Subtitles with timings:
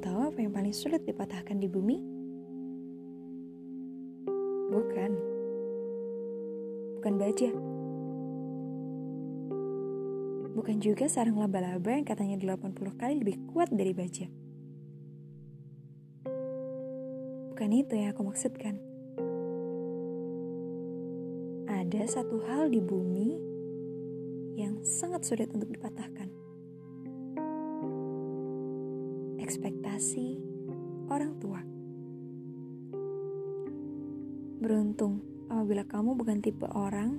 [0.00, 2.00] Tahu apa yang paling sulit dipatahkan di bumi?
[4.72, 5.12] Bukan.
[6.96, 7.50] Bukan baja.
[10.56, 14.24] Bukan juga sarang laba-laba yang katanya 80 kali lebih kuat dari baja.
[17.52, 18.80] Bukan itu yang aku maksudkan.
[21.68, 23.36] Ada satu hal di bumi
[24.56, 26.49] yang sangat sulit untuk dipatahkan.
[29.50, 30.38] Ekspektasi
[31.10, 31.58] orang tua.
[34.62, 37.18] Beruntung apabila kamu bukan tipe orang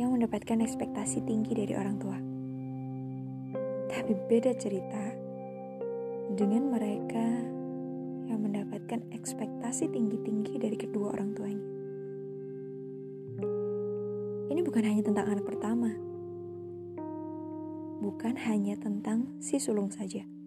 [0.00, 2.16] yang mendapatkan ekspektasi tinggi dari orang tua.
[3.92, 5.04] Tapi beda cerita
[6.32, 7.28] dengan mereka
[8.32, 11.68] yang mendapatkan ekspektasi tinggi-tinggi dari kedua orang tuanya.
[14.48, 15.92] Ini bukan hanya tentang anak pertama,
[18.00, 20.37] bukan hanya tentang si sulung saja.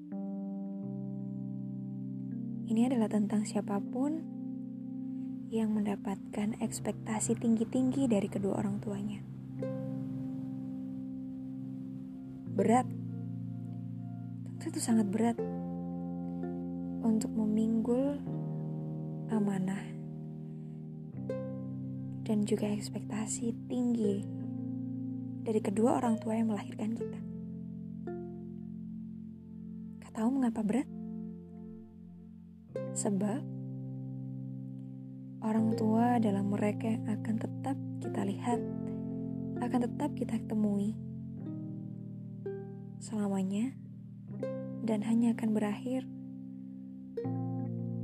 [2.72, 4.24] Ini adalah tentang siapa pun
[5.52, 9.20] yang mendapatkan ekspektasi tinggi-tinggi dari kedua orang tuanya.
[12.56, 12.88] Berat,
[14.56, 15.36] tentu itu sangat berat
[17.04, 18.16] untuk meminggul
[19.36, 19.84] amanah
[22.24, 24.24] dan juga ekspektasi tinggi
[25.44, 27.20] dari kedua orang tua yang melahirkan kita.
[30.08, 31.01] Kau tahu mengapa berat?
[32.92, 33.42] Sebab
[35.42, 38.60] orang tua adalah mereka yang akan tetap kita lihat,
[39.64, 40.94] akan tetap kita temui
[43.02, 43.74] selamanya
[44.86, 46.06] dan hanya akan berakhir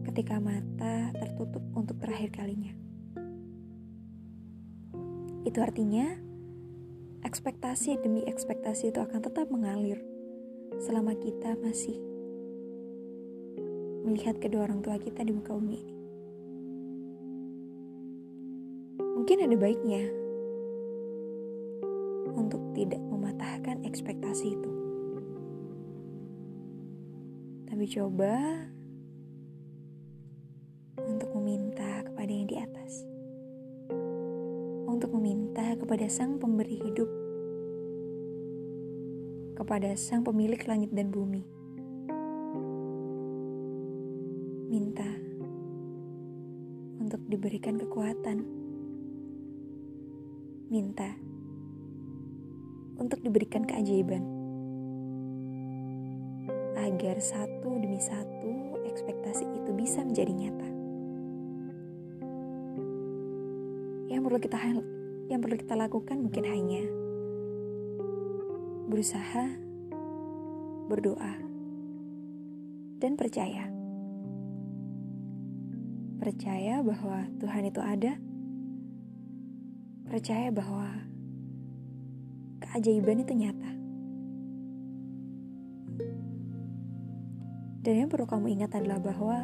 [0.09, 2.73] ketika mata tertutup untuk terakhir kalinya.
[5.45, 6.17] Itu artinya
[7.27, 10.01] ekspektasi demi ekspektasi itu akan tetap mengalir
[10.81, 12.16] selama kita masih
[14.07, 15.95] melihat kedua orang tua kita di muka bumi ini.
[19.19, 20.03] Mungkin ada baiknya
[22.31, 24.71] untuk tidak mematahkan ekspektasi itu.
[27.67, 28.33] Tapi coba
[31.03, 33.03] untuk meminta kepada yang di atas,
[34.87, 37.09] untuk meminta kepada Sang Pemberi hidup,
[39.59, 41.56] kepada Sang Pemilik langit dan bumi.
[44.67, 45.07] Minta
[46.99, 48.43] untuk diberikan kekuatan,
[50.67, 51.15] minta
[52.99, 54.23] untuk diberikan keajaiban,
[56.75, 60.69] agar satu demi satu ekspektasi itu bisa menjadi nyata.
[64.17, 64.57] yang perlu kita
[65.29, 66.83] yang perlu kita lakukan mungkin hanya
[68.89, 69.45] berusaha,
[70.89, 71.37] berdoa,
[72.97, 73.76] dan percaya.
[76.27, 78.19] Percaya bahwa Tuhan itu ada.
[80.11, 81.07] Percaya bahwa
[82.59, 83.71] keajaiban itu nyata.
[87.79, 89.39] Dan yang perlu kamu ingat adalah bahwa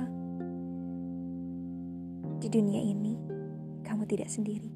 [2.44, 3.16] di dunia ini
[3.88, 4.68] kamu tidak sendiri.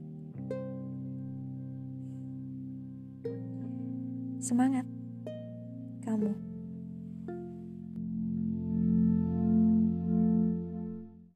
[4.39, 4.87] Semangat,
[6.07, 6.31] kamu.